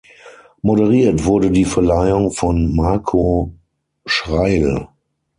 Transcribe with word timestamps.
Moderiert 0.63 1.25
wurde 1.25 1.51
die 1.51 1.63
Verleihung 1.63 2.31
von 2.31 2.75
Marco 2.75 3.53
Schreyl. 4.07 4.87